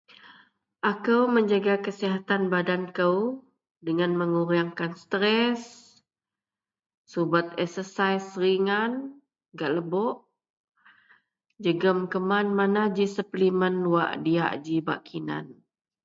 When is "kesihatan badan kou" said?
1.85-3.19